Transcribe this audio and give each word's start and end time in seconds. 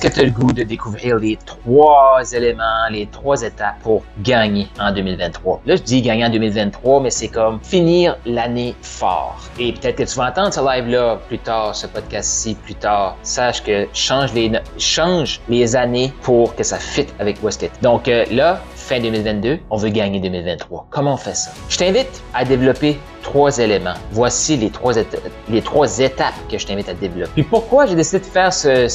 Est-ce 0.00 0.08
que 0.08 0.14
tu 0.14 0.20
as 0.20 0.24
le 0.24 0.30
goût 0.30 0.50
de 0.54 0.62
découvrir 0.62 1.16
les 1.16 1.36
trois 1.44 2.22
éléments, 2.32 2.88
les 2.90 3.06
trois 3.08 3.42
étapes 3.42 3.80
pour 3.82 4.02
gagner 4.22 4.66
en 4.80 4.94
2023? 4.94 5.60
Là, 5.66 5.76
je 5.76 5.82
dis 5.82 6.00
gagner 6.00 6.24
en 6.24 6.30
2023, 6.30 7.02
mais 7.02 7.10
c'est 7.10 7.28
comme 7.28 7.60
finir 7.62 8.16
l'année 8.24 8.74
fort. 8.80 9.38
Et 9.58 9.74
peut-être 9.74 9.96
que 9.96 10.04
tu 10.04 10.16
vas 10.16 10.30
entendre 10.30 10.54
ce 10.54 10.60
live-là 10.60 11.20
plus 11.28 11.38
tard, 11.38 11.76
ce 11.76 11.86
podcast-ci 11.86 12.54
plus 12.54 12.76
tard. 12.76 13.18
Sache 13.22 13.62
que 13.62 13.88
change 13.92 14.32
les, 14.32 14.50
change 14.78 15.42
les 15.50 15.76
années 15.76 16.14
pour 16.22 16.56
que 16.56 16.62
ça 16.62 16.78
fitte 16.78 17.12
avec 17.18 17.42
Westit. 17.42 17.68
Donc 17.82 18.08
euh, 18.08 18.24
là, 18.30 18.58
fin 18.76 19.00
2022, 19.00 19.58
on 19.68 19.76
veut 19.76 19.90
gagner 19.90 20.18
2023. 20.18 20.86
Comment 20.88 21.12
on 21.12 21.18
fait 21.18 21.36
ça? 21.36 21.50
Je 21.68 21.76
t'invite 21.76 22.22
à 22.32 22.46
développer 22.46 22.98
trois 23.30 23.58
éléments. 23.58 23.94
Voici 24.10 24.56
les 24.56 24.70
trois, 24.70 24.96
étapes 24.96 26.34
que 26.50 26.58
je 26.58 26.66
t'invite 26.66 26.88
à 26.88 26.94
développer. 26.94 27.30
Puis 27.32 27.42
pourquoi 27.44 27.86
j'ai 27.86 27.94
décidé 27.94 28.18
de 28.18 28.24
faire 28.24 28.52
ce, 28.52 28.88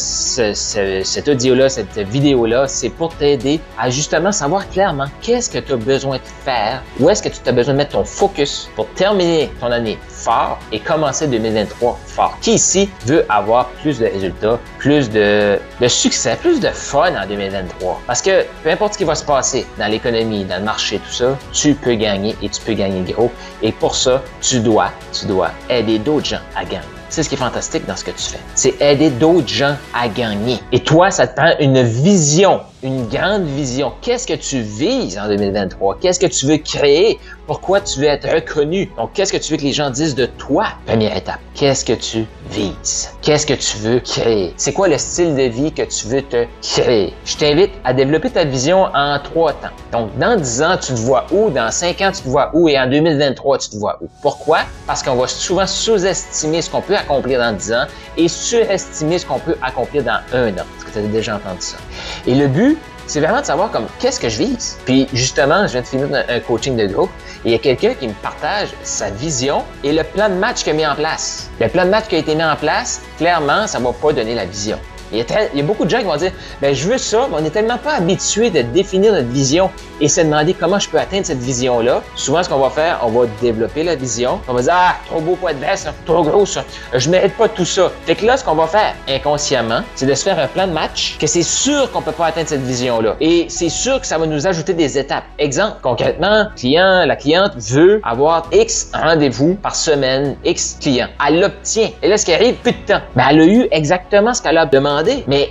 cet 1.04 1.28
audio-là, 1.30 1.70
cette 1.70 1.98
vidéo-là, 1.98 2.68
c'est 2.68 2.90
pour 2.90 3.16
t'aider 3.16 3.62
à 3.80 3.90
justement 3.90 4.34
savoir 4.34 4.70
clairement 4.70 5.06
qu'est-ce 5.22 5.50
que 5.50 5.60
tu 5.60 5.72
as 5.72 5.78
besoin 5.78 6.18
de 6.18 6.22
faire, 6.44 6.84
où 7.00 7.10
est-ce 7.10 7.24
que 7.24 7.30
tu 7.30 7.38
as 7.48 7.54
besoin 7.54 7.74
de 7.76 7.78
mettre 7.78 7.92
ton 7.92 8.04
focus 8.04 8.70
pour 8.76 8.88
terminer 8.88 9.50
ton 9.62 9.72
année 9.72 9.98
fort 10.10 10.60
et 10.72 10.80
commencer 10.80 11.28
2023 11.28 12.00
fort. 12.06 12.38
Qui 12.42 12.56
ici 12.56 12.90
veut 13.06 13.26
avoir 13.30 13.70
plus 13.82 14.00
de 14.00 14.06
résultats, 14.06 14.60
plus 14.80 15.10
de, 15.10 15.60
de 15.80 15.88
succès, 15.88 16.38
plus 16.42 16.60
de 16.60 16.70
fun 16.70 17.14
en 17.16 17.28
2023? 17.28 18.02
Parce 18.08 18.22
que 18.22 18.44
peu 18.64 18.70
importe 18.70 18.94
ce 18.94 18.98
qui 18.98 19.04
va 19.04 19.16
se 19.16 19.24
passer 19.24 19.66
dans 19.78 19.88
l'économie, 19.88 20.44
dans 20.44 20.58
le 20.58 20.64
marché, 20.64 21.00
tout 21.00 21.14
ça, 21.14 21.38
tu 21.54 21.74
peux 21.76 21.96
gagner 21.96 22.36
et 22.42 22.50
tu 22.50 22.62
peux 22.62 22.74
gagner 22.74 23.02
gros. 23.14 23.32
Et 23.62 23.72
pour 23.72 23.96
ça, 23.96 24.24
tu 24.42 24.60
dois, 24.60 24.92
tu 25.12 25.26
dois 25.26 25.52
aider 25.70 26.00
d'autres 26.00 26.28
gens 26.28 26.42
à 26.56 26.64
gagner. 26.66 26.86
C'est 27.16 27.24
ce 27.24 27.30
qui 27.30 27.36
est 27.36 27.38
fantastique 27.38 27.86
dans 27.86 27.96
ce 27.96 28.04
que 28.04 28.12
tu 28.12 28.24
fais. 28.24 28.40
C'est 28.56 28.82
aider 28.82 29.10
d'autres 29.10 29.48
gens 29.48 29.78
à 29.94 30.10
gagner. 30.10 30.60
Et 30.74 30.82
toi, 30.82 31.12
ça 31.12 31.26
te 31.26 31.34
prend 31.34 31.54
une 31.62 31.82
vision 31.82 32.60
une 32.86 33.08
grande 33.08 33.46
vision. 33.46 33.92
Qu'est-ce 34.02 34.28
que 34.28 34.34
tu 34.34 34.62
vises 34.62 35.18
en 35.18 35.28
2023? 35.28 35.98
Qu'est-ce 36.00 36.20
que 36.20 36.28
tu 36.28 36.46
veux 36.46 36.58
créer? 36.58 37.20
Pourquoi 37.48 37.82
tu 37.82 38.00
veux 38.00 38.08
être 38.08 38.30
reconnu? 38.32 38.92
Donc, 38.98 39.14
qu'est-ce 39.14 39.34
que 39.34 39.38
tu 39.38 39.52
veux 39.52 39.58
que 39.58 39.64
les 39.64 39.74
gens 39.74 39.90
disent 39.90 40.16
de 40.16 40.26
toi? 40.26 40.68
Première 40.86 41.16
étape. 41.16 41.40
Qu'est-ce 41.56 41.84
que 41.84 41.94
tu 41.94 42.26
vises? 42.52 43.12
Qu'est-ce 43.22 43.46
que 43.46 43.54
tu 43.54 43.78
veux 43.78 44.00
créer? 44.00 44.54
C'est 44.58 44.74
quoi 44.74 44.88
le 44.88 44.98
style 44.98 45.36
de 45.36 45.44
vie 45.44 45.72
que 45.72 45.82
tu 45.84 46.08
veux 46.08 46.22
te 46.22 46.46
créer? 46.62 47.14
Je 47.26 47.36
t'invite 47.38 47.72
à 47.84 47.94
développer 47.94 48.30
ta 48.30 48.46
vision 48.46 48.86
en 48.94 49.20
trois 49.20 49.54
temps. 49.54 49.70
Donc, 49.92 50.18
dans 50.18 50.36
10 50.36 50.62
ans, 50.62 50.78
tu 50.78 50.94
te 50.94 51.00
vois 51.00 51.26
où? 51.32 51.50
Dans 51.50 51.72
5 51.72 52.02
ans, 52.02 52.12
tu 52.12 52.22
te 52.22 52.30
vois 52.30 52.52
où? 52.54 52.70
Et 52.70 52.80
en 52.80 52.88
2023, 52.88 53.58
tu 53.60 53.70
te 53.70 53.78
vois 53.78 53.98
où? 54.02 54.08
Pourquoi? 54.22 54.60
Parce 54.86 55.02
qu'on 55.02 55.16
va 55.16 55.28
souvent 55.28 55.68
sous-estimer 55.68 56.62
ce 56.62 56.70
qu'on 56.70 56.82
peut 56.82 56.96
accomplir 57.06 57.40
dans 57.40 57.54
10 57.54 57.74
ans 57.74 57.86
et 58.18 58.28
surestimer 58.28 59.20
ce 59.20 59.26
qu'on 59.26 59.40
peut 59.40 59.56
accomplir 59.62 60.04
dans 60.04 60.20
un 60.34 60.50
an. 60.50 60.66
Est-ce 60.78 60.86
que 60.86 60.92
tu 60.92 61.00
as 61.00 61.02
déjà 61.02 61.36
entendu 61.36 61.62
ça? 61.62 61.78
Et 62.26 62.36
le 62.36 62.48
but, 62.48 62.78
c'est 63.08 63.20
vraiment 63.20 63.42
de 63.42 63.46
savoir 63.46 63.72
comme 63.72 63.86
qu'est-ce 64.00 64.20
que 64.20 64.30
je 64.30 64.38
vise? 64.38 64.78
Puis 64.86 65.08
justement, 65.14 65.68
je 65.68 65.74
viens 65.74 65.82
de 65.82 65.88
finir 65.88 66.08
un, 66.28 66.40
coaching 66.40 66.76
de 66.76 66.88
groupe 66.88 67.12
et 67.44 67.50
il 67.50 67.52
y 67.52 67.56
a 67.56 67.60
quelqu'un 67.60 67.94
qui 67.94 68.08
me 68.08 68.14
partage 68.14 68.70
sa 68.84 69.12
vision 69.12 69.64
et 69.84 69.94
le 69.94 70.04
plan 70.04 70.30
de 70.30 70.34
match 70.36 70.64
qu'il 70.64 70.74
a 70.74 70.76
mis 70.76 70.88
en 70.88 70.96
place. 70.96 71.50
Le 71.60 71.68
plan 71.68 71.86
de 71.86 71.92
match 71.92 72.08
qui 72.08 72.16
a 72.16 72.20
été 72.20 72.34
mis 72.34 72.44
en 72.44 72.56
place, 72.56 73.02
clairement, 73.18 73.68
ça 73.68 73.80
ne 73.80 73.84
va 73.86 73.94
pas 73.94 74.12
donner 74.12 74.34
la 74.34 74.46
vision. 74.46 74.80
Il 75.16 75.60
y, 75.60 75.62
a 75.62 75.64
beaucoup 75.64 75.86
de 75.86 75.90
gens 75.90 76.00
qui 76.00 76.06
vont 76.06 76.18
dire 76.18 76.32
ben 76.62 76.74
je 76.74 76.88
veux 76.88 76.98
ça, 76.98 77.28
mais 77.30 77.38
on 77.38 77.42
n'est 77.42 77.50
tellement 77.50 77.78
pas 77.78 77.94
habitué 77.94 78.50
de 78.50 78.62
définir 78.62 79.14
notre 79.14 79.30
vision 79.30 79.70
et 80.02 80.08
se 80.08 80.22
demander 80.22 80.54
comment 80.54 80.80
je 80.80 80.90
peux 80.90 81.00
atteindre 81.00 81.26
cette 81.26 81.40
vision-là. 81.40 82.02
Souvent, 82.16 82.44
ce 82.44 82.50
qu'on 82.50 82.60
va 82.60 82.70
faire, 82.70 83.00
on 83.04 83.10
va 83.10 83.28
développer 83.42 83.84
la 83.84 83.96
vision. 83.96 84.40
On 84.48 84.54
va 84.54 84.62
dire 84.62 84.74
Ah, 84.76 84.96
trop 85.08 85.22
beau 85.22 85.36
pour 85.36 85.50
être 85.50 85.60
vrai, 85.60 85.78
ça, 85.78 85.94
trop 86.06 86.24
gros 86.24 86.46
ça, 86.46 86.64
je 86.94 87.10
mérite 87.10 87.36
pas 87.38 87.48
tout 87.48 87.66
ça. 87.66 87.92
Fait 88.06 88.16
que 88.16 88.26
là, 88.26 88.38
ce 88.38 88.44
qu'on 88.44 88.56
va 88.56 88.68
faire 88.68 88.94
inconsciemment, 89.08 89.82
c'est 89.96 90.06
de 90.06 90.14
se 90.14 90.24
faire 90.24 90.38
un 90.40 90.48
plan 90.48 90.68
de 90.68 90.74
match 90.74 91.18
que 91.20 91.28
c'est 91.28 91.44
sûr 91.44 91.92
qu'on 91.92 92.02
peut 92.02 92.12
pas 92.12 92.28
atteindre 92.28 92.50
cette 92.50 92.64
vision-là. 92.64 93.16
Et 93.22 93.46
c'est 93.50 93.70
sûr 93.70 94.02
que 94.02 94.08
ça 94.08 94.18
va 94.18 94.26
nous 94.26 94.48
ajouter 94.48 94.74
des 94.74 94.98
étapes. 94.98 95.24
Exemple, 95.40 95.78
concrètement, 95.82 96.48
client, 96.56 97.06
la 97.06 97.16
cliente 97.16 97.54
veut 97.58 98.02
avoir 98.04 98.50
X 98.52 98.90
rendez-vous 98.94 99.56
par 99.56 99.76
semaine, 99.76 100.36
X 100.44 100.78
clients. 100.82 101.08
Elle 101.28 101.40
l'obtient. 101.40 101.90
Et 102.02 102.08
là, 102.08 102.18
ce 102.18 102.26
qui 102.26 102.34
arrive, 102.34 102.56
plus 102.56 102.72
de 102.72 102.94
temps. 102.94 103.02
Ben, 103.16 103.26
elle 103.30 103.42
a 103.42 103.46
eu 103.46 103.68
exactement 103.72 104.34
ce 104.34 104.42
qu'elle 104.42 104.58
a 104.58 104.66
demandé 104.66 105.05
mais 105.28 105.50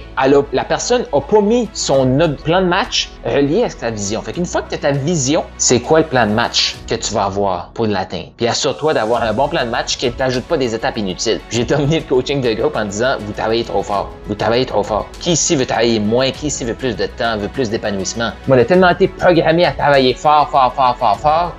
la 0.52 0.64
personne 0.64 1.04
n'a 1.12 1.20
pas 1.20 1.40
mis 1.40 1.68
son 1.72 2.36
plan 2.44 2.62
de 2.62 2.66
match 2.66 3.10
relié 3.24 3.64
à 3.64 3.70
sa 3.70 3.90
vision. 3.90 4.22
Fait 4.22 4.32
qu'une 4.32 4.46
fois 4.46 4.62
que 4.62 4.70
tu 4.70 4.74
as 4.74 4.78
ta 4.78 4.92
vision, 4.92 5.44
c'est 5.58 5.80
quoi 5.80 6.00
le 6.00 6.06
plan 6.06 6.26
de 6.26 6.32
match 6.32 6.76
que 6.88 6.94
tu 6.94 7.14
vas 7.14 7.24
avoir 7.24 7.70
pour 7.74 7.86
l'atteindre? 7.86 8.30
Puis 8.36 8.46
assure-toi 8.46 8.94
d'avoir 8.94 9.22
un 9.22 9.32
bon 9.32 9.48
plan 9.48 9.64
de 9.64 9.70
match 9.70 9.96
qui 9.96 10.06
ne 10.06 10.12
t'ajoute 10.12 10.44
pas 10.44 10.56
des 10.56 10.74
étapes 10.74 10.98
inutiles. 10.98 11.40
J'ai 11.50 11.66
terminé 11.66 12.00
le 12.00 12.04
coaching 12.04 12.40
de 12.40 12.52
groupe 12.52 12.76
en 12.76 12.84
disant, 12.84 13.16
vous 13.20 13.32
travaillez 13.32 13.64
trop 13.64 13.82
fort. 13.82 14.10
Vous 14.26 14.34
travaillez 14.34 14.66
trop 14.66 14.82
fort. 14.82 15.08
Qui 15.20 15.32
ici 15.32 15.56
veut 15.56 15.66
travailler 15.66 16.00
moins? 16.00 16.30
Qui 16.30 16.46
ici 16.46 16.64
veut 16.64 16.74
plus 16.74 16.96
de 16.96 17.06
temps, 17.06 17.36
veut 17.38 17.48
plus 17.48 17.70
d'épanouissement? 17.70 18.30
On 18.48 18.52
a 18.52 18.64
tellement 18.64 18.90
été 18.90 19.08
programmé 19.08 19.64
à 19.64 19.72
travailler 19.72 20.14
fort, 20.14 20.48
fort, 20.50 20.72
fort, 20.74 20.96
fort, 20.96 21.18
fort 21.18 21.52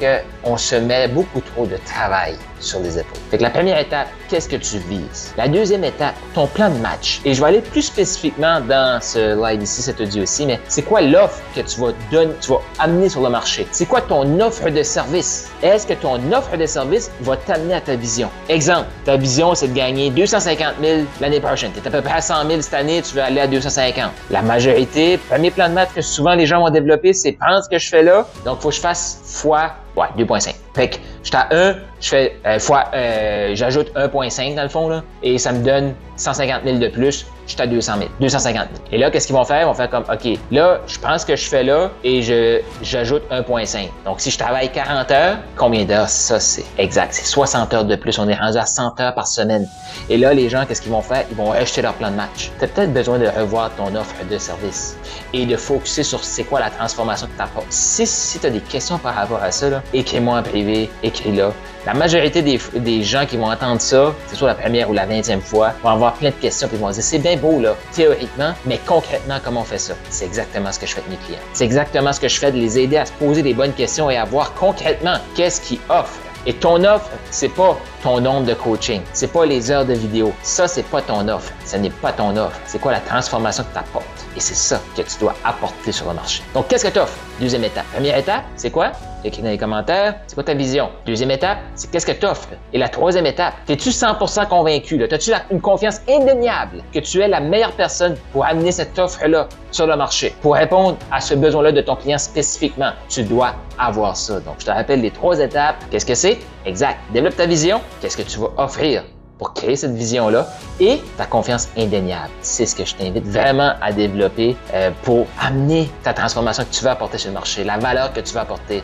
qu'on 0.43 0.57
se 0.57 0.75
met 0.75 1.07
beaucoup 1.07 1.41
trop 1.41 1.65
de 1.65 1.77
travail 1.85 2.35
sur 2.59 2.79
les 2.79 2.99
épaules. 2.99 3.19
Fait 3.31 3.37
que 3.37 3.43
la 3.43 3.49
première 3.49 3.77
étape, 3.79 4.07
qu'est-ce 4.29 4.49
que 4.49 4.55
tu 4.55 4.77
vises? 4.89 5.33
La 5.37 5.47
deuxième 5.47 5.83
étape, 5.83 6.15
ton 6.33 6.47
plan 6.47 6.69
de 6.69 6.77
match. 6.77 7.21
Et 7.25 7.33
je 7.33 7.41
vais 7.41 7.47
aller 7.47 7.61
plus 7.61 7.83
spécifiquement 7.83 8.61
dans 8.61 8.99
ce 9.01 9.35
live 9.41 9.61
ici, 9.61 9.81
cet 9.81 10.01
audio 10.01 10.23
aussi, 10.23 10.45
mais 10.45 10.59
c'est 10.67 10.83
quoi 10.83 11.01
l'offre 11.01 11.41
que 11.55 11.61
tu 11.61 11.79
vas 11.79 11.91
donner, 12.11 12.33
tu 12.41 12.51
vas 12.51 12.61
amener 12.79 13.09
sur 13.09 13.21
le 13.21 13.29
marché? 13.29 13.67
C'est 13.71 13.85
quoi 13.85 14.01
ton 14.01 14.39
offre 14.39 14.69
de 14.69 14.83
service? 14.83 15.49
Est-ce 15.61 15.87
que 15.87 15.93
ton 15.93 16.19
offre 16.31 16.57
de 16.57 16.65
service 16.65 17.11
va 17.21 17.37
t'amener 17.37 17.75
à 17.75 17.81
ta 17.81 17.95
vision? 17.95 18.29
Exemple, 18.49 18.87
ta 19.03 19.17
vision, 19.17 19.55
c'est 19.55 19.67
de 19.67 19.73
gagner 19.73 20.09
250 20.09 20.75
000 20.81 21.01
l'année 21.21 21.39
prochaine. 21.39 21.71
Tu 21.73 21.79
es 21.79 21.87
à 21.87 21.91
peu 21.91 22.01
près 22.01 22.15
à 22.15 22.21
100 22.21 22.47
000 22.47 22.61
cette 22.61 22.73
année, 22.73 23.01
tu 23.01 23.15
veux 23.15 23.21
aller 23.21 23.41
à 23.41 23.47
250. 23.47 24.11
La 24.31 24.41
majorité, 24.41 25.17
premier 25.17 25.51
plan 25.51 25.69
de 25.69 25.73
match 25.73 25.89
que 25.95 26.01
souvent 26.01 26.33
les 26.33 26.45
gens 26.45 26.59
vont 26.59 26.69
développer, 26.69 27.13
c'est 27.13 27.33
prendre 27.33 27.63
ce 27.63 27.69
que 27.69 27.77
je 27.77 27.89
fais 27.89 28.03
là, 28.03 28.27
donc 28.43 28.61
faut 28.61 28.69
que 28.69 28.75
je 28.75 28.79
fasse 28.79 29.19
fois 29.23 29.71
Ouais, 29.95 30.07
2.5. 30.17 30.55
Fait 30.73 30.89
que 30.89 30.97
j'étais 31.23 31.37
à 31.37 31.47
1, 31.51 31.75
je 32.01 32.09
fais 32.09 32.37
euh, 32.45 32.59
fois, 32.59 32.85
euh, 32.93 33.51
j'ajoute 33.53 33.93
1.5 33.95 34.55
dans 34.55 34.63
le 34.63 34.69
fond, 34.69 34.89
là, 34.89 35.03
et 35.23 35.37
ça 35.37 35.51
me 35.51 35.63
donne 35.63 35.93
150 36.17 36.63
000 36.65 36.77
de 36.79 36.87
plus 36.87 37.25
je 37.47 37.53
suis 37.53 37.61
à 37.61 37.67
200 37.67 37.93
000, 37.97 38.09
250 38.19 38.55
000. 38.55 38.67
Et 38.91 38.97
là, 38.97 39.11
qu'est-ce 39.11 39.27
qu'ils 39.27 39.35
vont 39.35 39.43
faire? 39.43 39.61
Ils 39.61 39.65
vont 39.65 39.73
faire 39.73 39.89
comme, 39.89 40.05
OK, 40.11 40.39
là, 40.51 40.79
je 40.87 40.99
pense 40.99 41.25
que 41.25 41.35
je 41.35 41.45
fais 41.45 41.63
là 41.63 41.91
et 42.03 42.21
je, 42.21 42.61
j'ajoute 42.81 43.23
1.5. 43.31 43.89
Donc, 44.05 44.19
si 44.19 44.31
je 44.31 44.37
travaille 44.37 44.71
40 44.71 45.11
heures, 45.11 45.37
combien 45.55 45.85
d'heures? 45.85 46.09
Ça, 46.09 46.39
c'est 46.39 46.65
exact. 46.77 47.13
C'est 47.13 47.25
60 47.25 47.73
heures 47.73 47.85
de 47.85 47.95
plus. 47.95 48.17
On 48.19 48.27
est 48.27 48.35
rendu 48.35 48.57
à 48.57 48.65
100 48.65 48.99
heures 48.99 49.13
par 49.13 49.27
semaine. 49.27 49.67
Et 50.09 50.17
là, 50.17 50.33
les 50.33 50.49
gens, 50.49 50.65
qu'est-ce 50.65 50.81
qu'ils 50.81 50.91
vont 50.91 51.01
faire? 51.01 51.23
Ils 51.29 51.37
vont 51.37 51.51
acheter 51.51 51.81
leur 51.81 51.93
plan 51.93 52.11
de 52.11 52.15
match. 52.15 52.51
Tu 52.59 52.65
as 52.65 52.67
peut-être 52.67 52.93
besoin 52.93 53.19
de 53.19 53.27
revoir 53.27 53.71
ton 53.75 53.93
offre 53.95 54.15
de 54.29 54.37
service 54.37 54.97
et 55.33 55.45
de 55.45 55.55
focuser 55.55 56.03
sur 56.03 56.23
c'est 56.23 56.43
quoi 56.43 56.59
la 56.59 56.69
transformation 56.69 57.27
que 57.27 57.35
tu 57.35 57.41
apportes. 57.41 57.67
Si, 57.69 58.05
si 58.05 58.39
tu 58.39 58.47
as 58.47 58.49
des 58.49 58.59
questions 58.59 58.97
par 58.97 59.15
rapport 59.15 59.41
à 59.41 59.51
ça, 59.51 59.81
écris-moi 59.93 60.39
en 60.39 60.43
privé, 60.43 60.89
écris-là. 61.03 61.51
La 61.85 61.93
majorité 61.93 62.41
des, 62.41 62.59
des 62.73 63.03
gens 63.03 63.25
qui 63.27 63.37
vont 63.37 63.51
entendre 63.51 63.79
ça, 63.79 64.13
c'est 64.27 64.35
soit 64.35 64.47
la 64.47 64.55
première 64.55 64.89
ou 64.89 64.93
la 64.93 65.05
vingtième 65.05 65.41
fois, 65.41 65.73
vont 65.83 65.89
avoir 65.89 66.13
plein 66.13 66.29
de 66.29 66.35
questions 66.35 66.67
puis 66.67 66.77
ils 66.77 66.81
vont 66.81 66.89
dire, 66.89 67.03
c'est 67.03 67.19
bien 67.19 67.34
beau, 67.37 67.59
là, 67.59 67.75
théoriquement, 67.93 68.53
mais 68.65 68.79
concrètement, 68.85 69.37
comment 69.43 69.61
on 69.61 69.65
fait 69.65 69.77
ça? 69.77 69.93
C'est 70.09 70.25
exactement 70.25 70.71
ce 70.71 70.79
que 70.79 70.85
je 70.85 70.93
fais 70.93 71.01
avec 71.01 71.11
mes 71.11 71.25
clients. 71.25 71.39
C'est 71.53 71.65
exactement 71.65 72.13
ce 72.13 72.19
que 72.19 72.27
je 72.27 72.39
fais 72.39 72.51
de 72.51 72.57
les 72.57 72.79
aider 72.79 72.97
à 72.97 73.05
se 73.05 73.11
poser 73.13 73.41
des 73.41 73.53
bonnes 73.53 73.73
questions 73.73 74.09
et 74.09 74.17
à 74.17 74.25
voir 74.25 74.53
concrètement 74.53 75.15
qu'est-ce 75.35 75.61
qu'ils 75.61 75.79
offrent. 75.89 76.19
Et 76.47 76.53
ton 76.53 76.83
offre, 76.83 77.09
c'est 77.31 77.49
pas 77.49 77.75
ton 78.03 78.21
nombre 78.21 78.45
de 78.45 78.53
coaching, 78.53 79.01
c'est 79.13 79.31
pas 79.31 79.47
les 79.47 79.71
heures 79.71 79.85
de 79.85 79.95
vidéo. 79.95 80.31
Ça, 80.43 80.67
c'est 80.67 80.83
pas 80.83 81.01
ton 81.01 81.27
offre. 81.27 81.51
Ce 81.65 81.75
n'est 81.75 81.89
pas 81.89 82.13
ton 82.13 82.37
offre. 82.37 82.59
C'est 82.67 82.77
quoi 82.79 82.91
la 82.91 82.99
transformation 82.99 83.63
que 83.63 83.73
tu 83.73 83.79
apportes? 83.79 84.05
Et 84.37 84.39
c'est 84.39 84.53
ça 84.53 84.79
que 84.95 85.01
tu 85.01 85.17
dois 85.19 85.33
apporter 85.43 85.91
sur 85.91 86.07
le 86.07 86.13
marché. 86.13 86.43
Donc, 86.53 86.67
qu'est-ce 86.67 86.85
que 86.85 86.91
tu 86.91 86.99
offres? 86.99 87.17
Deuxième 87.39 87.63
étape. 87.63 87.85
Première 87.93 88.17
étape, 88.17 88.43
c'est 88.57 88.69
quoi? 88.69 88.91
Écris 89.25 89.41
dans 89.41 89.49
les 89.49 89.57
commentaires, 89.57 90.15
c'est 90.27 90.35
quoi 90.35 90.43
ta 90.43 90.53
vision? 90.53 90.89
Deuxième 91.05 91.31
étape, 91.31 91.57
c'est 91.75 91.89
qu'est-ce 91.89 92.05
que 92.05 92.11
tu 92.11 92.25
offres. 92.25 92.49
Et 92.73 92.77
la 92.77 92.89
troisième 92.89 93.25
étape, 93.25 93.53
es-tu 93.67 93.89
100% 93.89 94.47
convaincu? 94.47 95.03
As-tu 95.03 95.31
une 95.51 95.61
confiance 95.61 96.01
indéniable 96.07 96.83
que 96.93 96.99
tu 96.99 97.21
es 97.21 97.27
la 97.27 97.39
meilleure 97.39 97.71
personne 97.71 98.15
pour 98.31 98.45
amener 98.45 98.71
cette 98.71 98.97
offre-là 98.97 99.47
sur 99.71 99.87
le 99.87 99.95
marché? 99.95 100.35
Pour 100.41 100.55
répondre 100.55 100.97
à 101.11 101.19
ce 101.19 101.33
besoin-là 101.33 101.71
de 101.71 101.81
ton 101.81 101.95
client 101.95 102.17
spécifiquement, 102.17 102.91
tu 103.09 103.23
dois 103.23 103.55
avoir 103.79 104.15
ça. 104.15 104.39
Donc, 104.39 104.55
je 104.59 104.65
te 104.65 104.71
rappelle 104.71 105.01
les 105.01 105.11
trois 105.11 105.39
étapes. 105.39 105.77
Qu'est-ce 105.91 106.05
que 106.05 106.15
c'est? 106.15 106.37
Exact. 106.65 106.97
Développe 107.13 107.35
ta 107.35 107.45
vision. 107.45 107.81
Qu'est-ce 108.01 108.17
que 108.17 108.23
tu 108.23 108.39
vas 108.39 108.51
offrir? 108.57 109.03
pour 109.37 109.53
créer 109.53 109.75
cette 109.75 109.93
vision-là? 109.93 110.47
Et 110.79 111.01
ta 111.17 111.25
confiance 111.25 111.69
indéniable. 111.77 112.29
C'est 112.41 112.65
ce 112.65 112.75
que 112.75 112.85
je 112.85 112.95
t'invite 112.95 113.25
vraiment 113.25 113.73
à 113.81 113.91
développer 113.91 114.55
euh, 114.73 114.91
pour 115.03 115.27
amener 115.41 115.89
ta 116.03 116.13
transformation 116.13 116.63
que 116.63 116.73
tu 116.73 116.83
veux 116.83 116.89
apporter 116.89 117.17
sur 117.17 117.29
le 117.29 117.33
marché, 117.33 117.63
la 117.63 117.77
valeur 117.77 118.13
que 118.13 118.19
tu 118.19 118.33
veux 118.33 118.39
apporter. 118.39 118.83